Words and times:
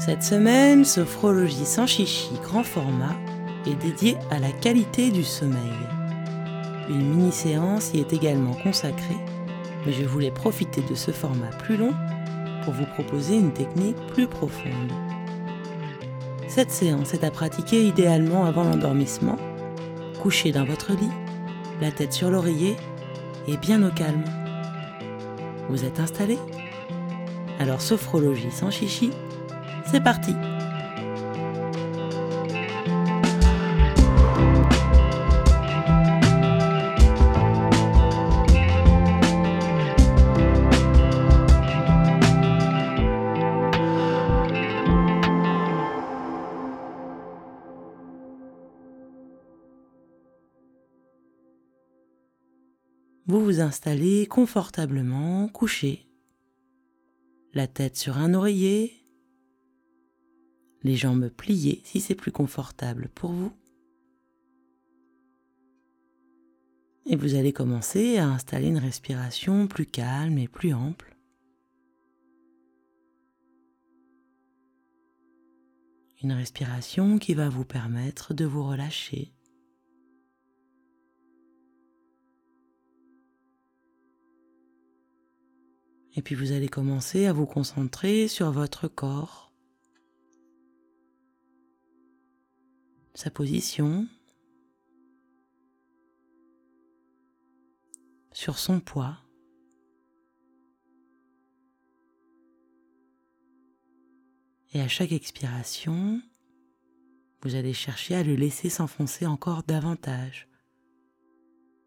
Cette 0.00 0.22
semaine, 0.22 0.86
Sophrologie 0.86 1.66
sans 1.66 1.86
chichi 1.86 2.30
grand 2.42 2.64
format 2.64 3.14
est 3.66 3.74
dédiée 3.74 4.16
à 4.30 4.38
la 4.38 4.50
qualité 4.50 5.10
du 5.10 5.22
sommeil. 5.22 5.60
Une 6.88 7.06
mini-séance 7.10 7.90
y 7.92 7.98
est 7.98 8.14
également 8.14 8.54
consacrée, 8.54 9.18
mais 9.84 9.92
je 9.92 10.06
voulais 10.06 10.30
profiter 10.30 10.80
de 10.80 10.94
ce 10.94 11.10
format 11.10 11.50
plus 11.58 11.76
long 11.76 11.92
pour 12.64 12.72
vous 12.72 12.86
proposer 12.86 13.36
une 13.36 13.52
technique 13.52 13.98
plus 14.14 14.26
profonde. 14.26 14.90
Cette 16.48 16.70
séance 16.70 17.12
est 17.12 17.22
à 17.22 17.30
pratiquer 17.30 17.84
idéalement 17.84 18.46
avant 18.46 18.64
l'endormissement, 18.64 19.36
couché 20.22 20.50
dans 20.50 20.64
votre 20.64 20.92
lit, 20.92 21.12
la 21.82 21.90
tête 21.90 22.14
sur 22.14 22.30
l'oreiller 22.30 22.74
et 23.46 23.58
bien 23.58 23.86
au 23.86 23.90
calme. 23.90 24.24
Vous 25.68 25.84
êtes 25.84 26.00
installé? 26.00 26.38
Alors 27.58 27.82
sophrologie 27.82 28.50
sans 28.50 28.70
chichi, 28.70 29.10
c'est 29.90 30.00
parti. 30.00 30.36
Vous 53.26 53.44
vous 53.44 53.60
installez 53.60 54.26
confortablement, 54.26 55.48
couché, 55.48 56.08
la 57.54 57.66
tête 57.66 57.96
sur 57.96 58.18
un 58.18 58.34
oreiller, 58.34 58.99
les 60.82 60.96
jambes 60.96 61.28
pliées 61.28 61.80
si 61.84 62.00
c'est 62.00 62.14
plus 62.14 62.32
confortable 62.32 63.08
pour 63.14 63.32
vous. 63.32 63.52
Et 67.06 67.16
vous 67.16 67.34
allez 67.34 67.52
commencer 67.52 68.18
à 68.18 68.28
installer 68.28 68.68
une 68.68 68.78
respiration 68.78 69.66
plus 69.66 69.86
calme 69.86 70.38
et 70.38 70.48
plus 70.48 70.72
ample. 70.72 71.16
Une 76.22 76.32
respiration 76.32 77.18
qui 77.18 77.34
va 77.34 77.48
vous 77.48 77.64
permettre 77.64 78.34
de 78.34 78.44
vous 78.44 78.62
relâcher. 78.62 79.32
Et 86.14 86.22
puis 86.22 86.34
vous 86.34 86.52
allez 86.52 86.68
commencer 86.68 87.26
à 87.26 87.32
vous 87.32 87.46
concentrer 87.46 88.28
sur 88.28 88.50
votre 88.50 88.88
corps, 88.88 89.49
sa 93.20 93.30
position, 93.30 94.08
sur 98.32 98.58
son 98.58 98.80
poids. 98.80 99.18
Et 104.72 104.80
à 104.80 104.88
chaque 104.88 105.12
expiration, 105.12 106.22
vous 107.42 107.56
allez 107.56 107.74
chercher 107.74 108.14
à 108.14 108.22
le 108.22 108.36
laisser 108.36 108.70
s'enfoncer 108.70 109.26
encore 109.26 109.64
davantage 109.64 110.48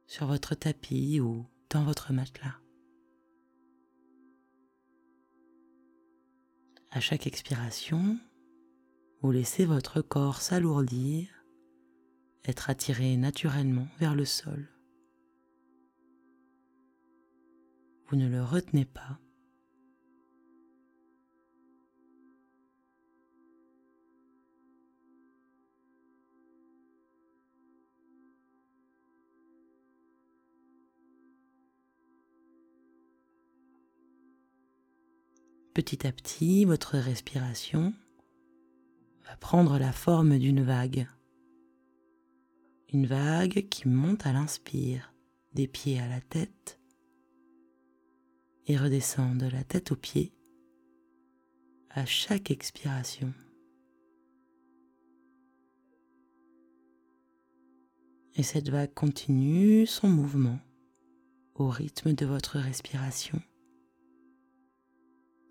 sur 0.06 0.28
votre 0.28 0.54
tapis 0.54 1.20
ou 1.20 1.48
dans 1.72 1.84
votre 1.84 2.14
matelas. 2.14 2.60
À 6.92 7.00
chaque 7.00 7.26
expiration, 7.26 8.20
vous 9.24 9.32
laissez 9.32 9.64
votre 9.64 10.02
corps 10.02 10.42
s'alourdir, 10.42 11.30
être 12.44 12.70
attiré 12.70 13.16
naturellement 13.16 13.88
vers 13.98 14.16
le 14.16 14.26
sol. 14.26 14.68
Vous 18.08 18.18
ne 18.18 18.28
le 18.28 18.44
retenez 18.44 18.84
pas. 18.84 19.18
Petit 35.74 36.06
à 36.06 36.12
petit, 36.12 36.66
votre 36.66 36.98
respiration 36.98 37.94
prendre 39.40 39.78
la 39.78 39.92
forme 39.92 40.38
d'une 40.38 40.64
vague. 40.64 41.08
Une 42.92 43.06
vague 43.06 43.68
qui 43.70 43.88
monte 43.88 44.26
à 44.26 44.34
l'inspire, 44.34 45.14
des 45.54 45.68
pieds 45.68 46.00
à 46.00 46.08
la 46.08 46.22
tête, 46.22 46.80
et 48.68 48.78
redescend 48.78 49.38
de 49.38 49.48
la 49.48 49.64
tête 49.64 49.92
aux 49.92 49.96
pieds 49.96 50.34
à 51.90 52.06
chaque 52.06 52.50
expiration. 52.50 53.34
Et 58.36 58.44
cette 58.44 58.70
vague 58.70 58.94
continue 58.94 59.86
son 59.86 60.08
mouvement 60.08 60.60
au 61.56 61.68
rythme 61.68 62.14
de 62.14 62.26
votre 62.26 62.58
respiration 62.58 63.40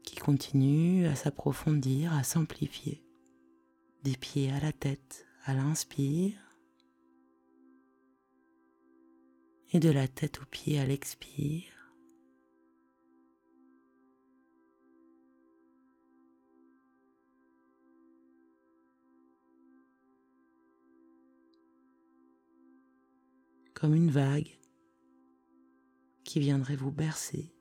qui 0.03 0.17
continue 0.17 1.07
à 1.07 1.15
s'approfondir, 1.15 2.13
à 2.13 2.25
s'amplifier. 2.25 3.05
Des 4.03 4.17
pieds 4.17 4.51
à 4.51 4.59
la 4.59 4.73
tête 4.73 5.27
à 5.45 5.55
l'inspire 5.55 6.37
et 9.73 9.79
de 9.79 9.91
la 9.91 10.09
tête 10.09 10.41
aux 10.41 10.47
pieds 10.47 10.81
à 10.81 10.85
l'expire. 10.85 11.73
Comme 23.75 23.95
une 23.95 24.11
vague 24.11 24.59
qui 26.25 26.41
viendrait 26.41 26.77
vous 26.77 26.91
bercer 26.91 27.55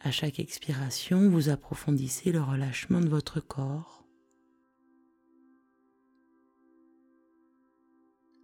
À 0.00 0.12
chaque 0.12 0.38
expiration, 0.38 1.28
vous 1.28 1.48
approfondissez 1.48 2.30
le 2.30 2.40
relâchement 2.40 3.00
de 3.00 3.08
votre 3.08 3.40
corps. 3.40 4.04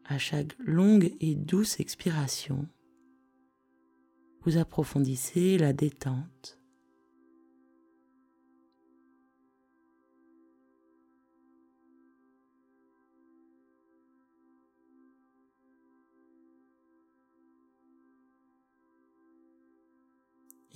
À 0.04 0.18
chaque 0.18 0.56
longue 0.58 1.14
et 1.20 1.36
douce 1.36 1.78
expiration, 1.78 2.68
vous 4.42 4.58
approfondissez 4.58 5.56
la 5.56 5.72
détente. 5.72 6.58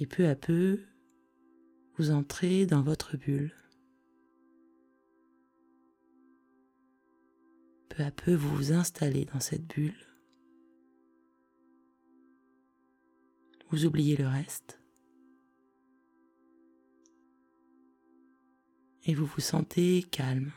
Et 0.01 0.07
peu 0.07 0.29
à 0.29 0.37
peu, 0.37 0.81
vous 1.97 2.13
entrez 2.13 2.67
dans 2.67 2.83
votre 2.83 3.17
bulle. 3.17 3.53
Peu 7.89 8.05
à 8.05 8.13
peu, 8.13 8.33
vous 8.33 8.55
vous 8.55 8.73
installez 8.73 9.25
dans 9.25 9.41
cette 9.41 9.67
bulle. 9.67 10.07
Vous 13.71 13.87
oubliez 13.87 14.17
le 14.17 14.29
reste. 14.29 14.81
Et 19.05 19.15
vous 19.15 19.27
vous 19.27 19.41
sentez 19.41 20.05
calme, 20.05 20.53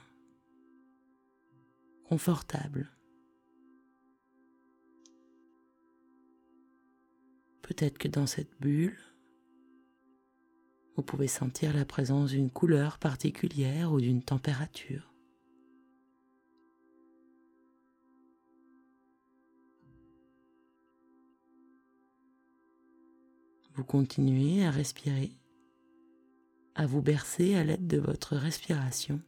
confortable. 2.03 2.91
Peut-être 7.63 7.97
que 7.97 8.07
dans 8.07 8.27
cette 8.27 8.59
bulle, 8.59 8.97
vous 11.01 11.05
pouvez 11.05 11.27
sentir 11.27 11.73
la 11.73 11.83
présence 11.83 12.29
d'une 12.29 12.51
couleur 12.51 12.99
particulière 12.99 13.91
ou 13.91 13.99
d'une 13.99 14.21
température. 14.21 15.11
Vous 23.73 23.83
continuez 23.83 24.63
à 24.63 24.69
respirer, 24.69 25.31
à 26.75 26.85
vous 26.85 27.01
bercer 27.01 27.55
à 27.55 27.63
l'aide 27.63 27.87
de 27.87 27.97
votre 27.97 28.35
respiration 28.35 29.19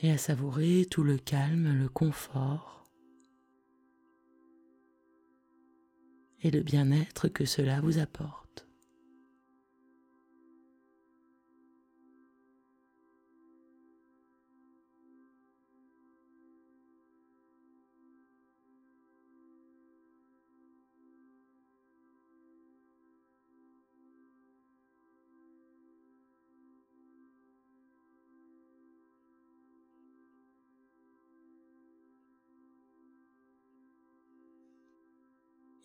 et 0.00 0.10
à 0.10 0.18
savourer 0.18 0.84
tout 0.90 1.02
le 1.02 1.16
calme, 1.16 1.78
le 1.78 1.88
confort 1.88 2.84
et 6.42 6.50
le 6.50 6.62
bien-être 6.62 7.28
que 7.28 7.44
cela 7.44 7.80
vous 7.80 7.98
apporte. 7.98 8.67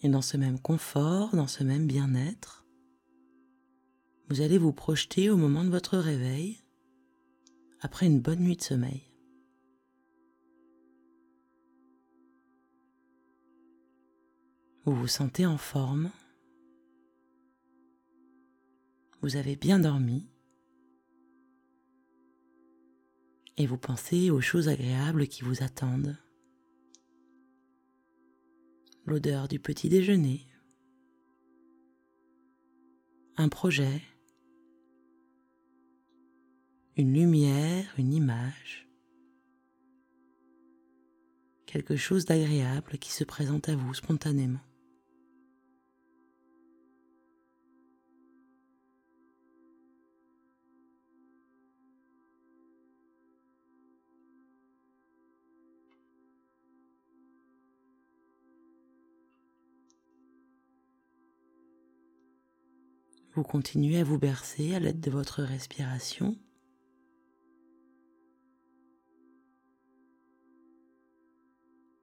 Et 0.04 0.10
dans 0.10 0.22
ce 0.22 0.36
même 0.36 0.60
confort, 0.60 1.34
dans 1.34 1.48
ce 1.48 1.64
même 1.64 1.88
bien-être, 1.88 2.66
vous 4.30 4.42
allez 4.42 4.58
vous 4.58 4.74
projeter 4.74 5.30
au 5.30 5.38
moment 5.38 5.64
de 5.64 5.70
votre 5.70 5.98
réveil, 5.98 6.62
après 7.80 8.06
une 8.06 8.20
bonne 8.20 8.40
nuit 8.40 8.58
de 8.58 8.62
sommeil. 8.62 9.10
Vous 14.86 14.94
vous 14.94 15.08
sentez 15.08 15.46
en 15.46 15.58
forme, 15.58 16.12
vous 19.22 19.38
avez 19.38 19.56
bien 19.56 19.80
dormi. 19.80 20.28
Et 23.56 23.68
vous 23.68 23.78
pensez 23.78 24.32
aux 24.32 24.42
choses 24.42 24.68
agréables 24.68 25.28
qui 25.28 25.44
vous 25.44 25.64
attendent 25.64 26.18
l'odeur 29.06 29.48
du 29.48 29.60
petit 29.60 29.90
déjeuner, 29.90 30.48
un 33.36 33.50
projet, 33.50 34.02
une 36.96 37.14
lumière, 37.14 37.94
une 37.98 38.14
image, 38.14 38.88
quelque 41.66 41.96
chose 41.96 42.26
d'agréable 42.26 42.98
qui 43.00 43.12
se 43.12 43.24
présente 43.24 43.70
à 43.70 43.76
vous 43.76 43.94
spontanément. 43.94 44.60
Vous 63.36 63.42
continuez 63.42 63.98
à 63.98 64.04
vous 64.04 64.20
bercer 64.20 64.76
à 64.76 64.80
l'aide 64.80 65.00
de 65.00 65.10
votre 65.10 65.42
respiration. 65.42 66.38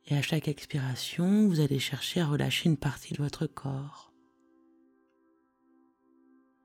Et 0.07 0.17
à 0.17 0.23
chaque 0.23 0.49
expiration, 0.49 1.47
vous 1.47 1.61
allez 1.61 1.79
chercher 1.79 2.21
à 2.21 2.27
relâcher 2.27 2.69
une 2.69 2.77
partie 2.77 3.15
de 3.15 3.23
votre 3.23 3.47
corps, 3.47 4.13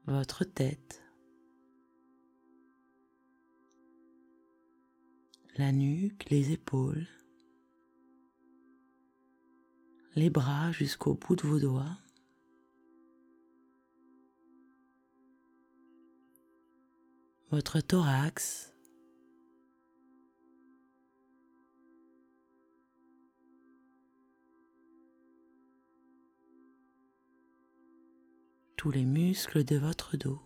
votre 0.07 0.43
tête, 0.43 1.03
la 5.57 5.71
nuque, 5.71 6.27
les 6.31 6.53
épaules, 6.53 7.07
les 10.15 10.31
bras 10.31 10.71
jusqu'au 10.71 11.13
bout 11.13 11.35
de 11.35 11.43
vos 11.43 11.59
doigts. 11.59 11.99
Votre 17.51 17.79
thorax, 17.79 18.73
tous 28.77 28.91
les 28.91 29.05
muscles 29.05 29.63
de 29.63 29.77
votre 29.77 30.17
dos. 30.17 30.41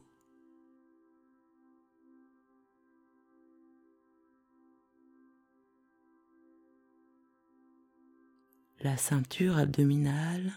La 8.81 8.95
ceinture 8.95 9.57
abdominale. 9.57 10.53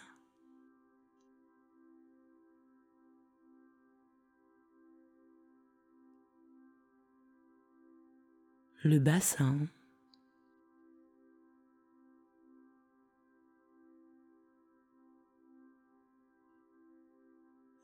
Le 8.85 8.99
bassin, 8.99 9.69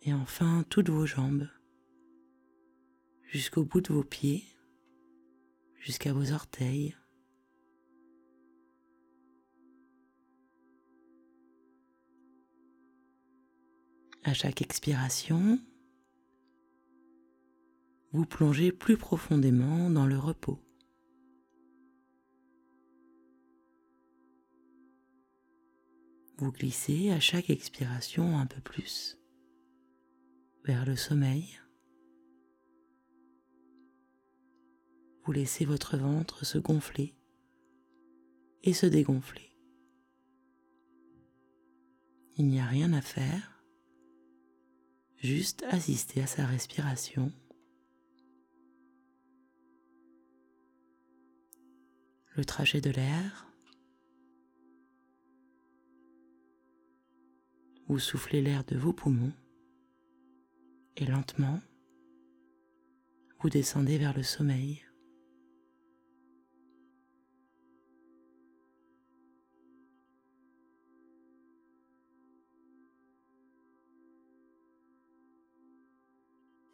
et 0.03 0.13
enfin 0.13 0.65
toutes 0.69 0.89
vos 0.89 1.07
jambes, 1.07 1.49
jusqu'au 3.27 3.65
bout 3.65 3.81
de 3.81 3.93
vos 3.93 4.03
pieds, 4.03 4.45
jusqu'à 5.79 6.13
vos 6.13 6.33
orteils. 6.33 6.97
À 14.25 14.35
chaque 14.35 14.63
expiration, 14.63 15.61
vous 18.13 18.27
plongez 18.27 18.73
plus 18.73 18.97
profondément 18.97 19.91
dans 19.91 20.07
le 20.07 20.19
repos. 20.19 20.59
Vous 26.39 26.53
glissez 26.53 27.11
à 27.11 27.19
chaque 27.19 27.51
expiration 27.51 28.39
un 28.39 28.47
peu 28.47 28.61
plus 28.61 29.19
vers 30.65 30.87
le 30.87 30.95
sommeil. 30.95 31.59
Vous 35.25 35.33
laissez 35.33 35.65
votre 35.65 35.97
ventre 35.97 36.47
se 36.47 36.59
gonfler 36.59 37.17
et 38.63 38.73
se 38.73 38.87
dégonfler. 38.87 39.51
Il 42.37 42.47
n'y 42.47 42.61
a 42.61 42.67
rien 42.67 42.93
à 42.93 43.01
faire, 43.01 43.65
juste 45.17 45.65
assister 45.65 46.23
à 46.23 46.29
sa 46.29 46.47
respiration. 46.47 47.33
Le 52.37 52.45
trajet 52.45 52.81
de 52.81 52.91
l'air 52.91 53.48
Vous 57.89 57.99
soufflez 57.99 58.43
l'air 58.43 58.65
de 58.65 58.77
vos 58.77 58.93
poumons 58.93 59.33
et 60.99 61.07
lentement, 61.07 61.59
vous 63.41 63.49
descendez 63.49 63.97
vers 63.97 64.15
le 64.15 64.23
sommeil. 64.23 64.85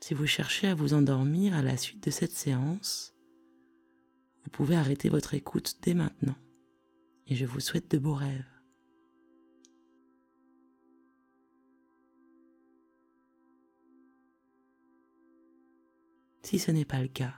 Si 0.00 0.14
vous 0.14 0.26
cherchez 0.26 0.66
à 0.66 0.75
vous 0.75 0.94
endormir 0.94 1.54
à 1.54 1.62
la 1.62 1.76
suite 1.76 2.02
de 2.02 2.11
cette 2.11 2.33
séance, 2.33 3.14
vous 4.42 4.50
pouvez 4.50 4.75
arrêter 4.75 5.09
votre 5.09 5.35
écoute 5.35 5.76
dès 5.80 5.94
maintenant 5.94 6.37
et 7.28 7.37
je 7.37 7.47
vous 7.47 7.61
souhaite 7.61 7.90
de 7.90 7.99
beaux 7.99 8.14
rêves. 8.14 8.53
Si 16.44 16.58
ce 16.58 16.70
n'est 16.70 16.84
pas 16.84 17.00
le 17.00 17.08
cas, 17.08 17.34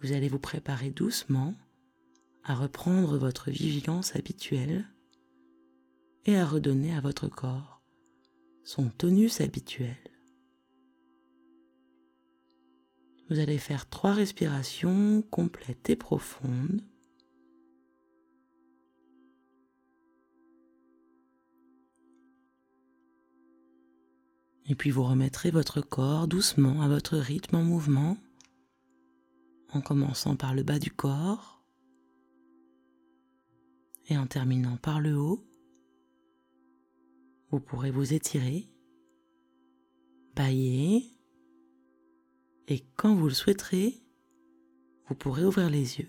vous 0.00 0.10
allez 0.10 0.28
vous 0.28 0.40
préparer 0.40 0.90
doucement 0.90 1.54
à 2.42 2.56
reprendre 2.56 3.18
votre 3.18 3.52
vigilance 3.52 4.16
habituelle 4.16 4.84
et 6.24 6.36
à 6.36 6.44
redonner 6.44 6.92
à 6.92 7.00
votre 7.00 7.28
corps 7.28 7.80
son 8.64 8.90
tonus 8.90 9.40
habituel. 9.40 9.96
Vous 13.30 13.38
allez 13.38 13.58
faire 13.58 13.88
trois 13.88 14.12
respirations 14.12 15.22
complètes 15.22 15.88
et 15.88 15.96
profondes 15.96 16.82
Et 24.66 24.74
puis 24.74 24.90
vous 24.90 25.02
remettrez 25.02 25.50
votre 25.50 25.80
corps 25.80 26.28
doucement 26.28 26.82
à 26.82 26.88
votre 26.88 27.16
rythme 27.16 27.56
en 27.56 27.64
mouvement, 27.64 28.16
en 29.72 29.80
commençant 29.80 30.36
par 30.36 30.54
le 30.54 30.62
bas 30.62 30.78
du 30.78 30.90
corps 30.90 31.62
et 34.08 34.16
en 34.16 34.26
terminant 34.26 34.76
par 34.76 35.00
le 35.00 35.16
haut, 35.16 35.44
Vous 37.50 37.60
pourrez 37.60 37.90
vous 37.90 38.14
étirer, 38.14 38.66
bailler, 40.34 41.04
et 42.66 42.80
quand 42.96 43.14
vous 43.14 43.28
le 43.28 43.34
souhaiterez, 43.34 44.02
vous 45.06 45.14
pourrez 45.14 45.44
ouvrir 45.44 45.68
les 45.68 45.98
yeux. 45.98 46.08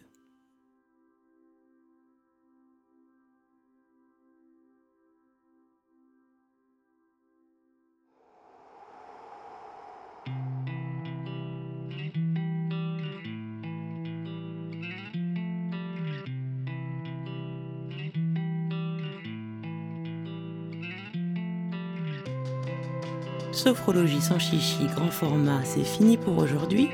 Sophrologie 23.63 24.19
sans 24.19 24.39
chichi 24.39 24.87
grand 24.93 25.09
format, 25.09 25.61
c'est 25.63 25.85
fini 25.85 26.17
pour 26.17 26.37
aujourd'hui. 26.37 26.89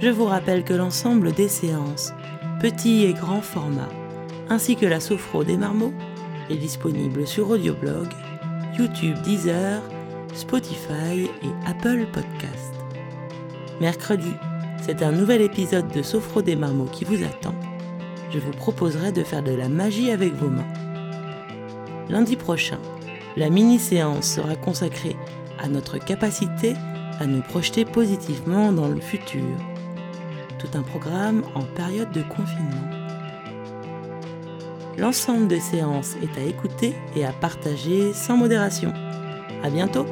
Je 0.00 0.08
vous 0.08 0.24
rappelle 0.24 0.64
que 0.64 0.74
l'ensemble 0.74 1.30
des 1.30 1.46
séances, 1.46 2.12
petit 2.60 3.04
et 3.04 3.12
grand 3.12 3.40
format, 3.40 3.88
ainsi 4.48 4.74
que 4.74 4.86
la 4.86 4.98
sophro 4.98 5.44
des 5.44 5.56
marmots, 5.56 5.92
est 6.50 6.56
disponible 6.56 7.28
sur 7.28 7.48
Audioblog, 7.48 8.08
YouTube 8.76 9.16
Deezer, 9.22 9.80
Spotify 10.34 11.30
et 11.44 11.70
Apple 11.70 12.06
Podcast. 12.12 12.74
Mercredi, 13.80 14.32
c'est 14.82 15.00
un 15.00 15.12
nouvel 15.12 15.42
épisode 15.42 15.86
de 15.92 16.02
Sophro 16.02 16.42
des 16.42 16.56
marmots 16.56 16.90
qui 16.90 17.04
vous 17.04 17.22
attend. 17.22 17.54
Je 18.32 18.40
vous 18.40 18.50
proposerai 18.50 19.12
de 19.12 19.22
faire 19.22 19.44
de 19.44 19.54
la 19.54 19.68
magie 19.68 20.10
avec 20.10 20.34
vos 20.34 20.50
mains. 20.50 20.66
Lundi 22.08 22.34
prochain, 22.34 22.80
la 23.36 23.48
mini-séance 23.48 24.26
sera 24.26 24.56
consacrée 24.56 25.14
à 25.58 25.68
notre 25.68 25.98
capacité 25.98 26.74
à 27.20 27.26
nous 27.26 27.42
projeter 27.42 27.84
positivement 27.84 28.72
dans 28.72 28.88
le 28.88 29.00
futur. 29.00 29.56
Tout 30.58 30.68
un 30.74 30.82
programme 30.82 31.44
en 31.54 31.62
période 31.62 32.10
de 32.12 32.22
confinement. 32.22 32.90
L'ensemble 34.98 35.48
des 35.48 35.60
séances 35.60 36.16
est 36.22 36.38
à 36.38 36.44
écouter 36.44 36.94
et 37.16 37.24
à 37.24 37.32
partager 37.32 38.12
sans 38.12 38.36
modération. 38.36 38.92
À 39.62 39.70
bientôt! 39.70 40.06